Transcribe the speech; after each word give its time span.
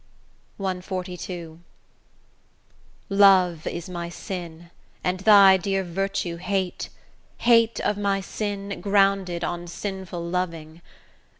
CXLII 0.59 1.59
Love 3.09 3.67
is 3.67 3.87
my 3.87 4.09
sin, 4.09 4.71
and 5.03 5.19
thy 5.19 5.57
dear 5.57 5.83
virtue 5.83 6.37
hate, 6.37 6.89
Hate 7.37 7.79
of 7.81 7.99
my 7.99 8.19
sin, 8.19 8.81
grounded 8.81 9.43
on 9.43 9.67
sinful 9.67 10.27
loving: 10.27 10.77
O! 10.83 10.87